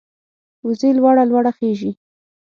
وزې 0.65 0.89
لوړه 0.97 1.23
لوړه 1.29 1.51
خېژي 1.57 1.91